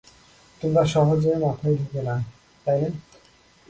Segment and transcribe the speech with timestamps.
[0.61, 2.15] তোমার সহজে মাথায় ঢোকে না,
[2.67, 2.89] তাই না?